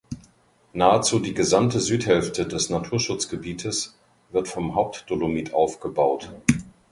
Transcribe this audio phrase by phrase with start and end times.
[0.73, 3.95] Nahezu die gesamte Südhälfte des Naturschutzgebietes
[4.31, 6.31] wird vom Hauptdolomit aufgebaut.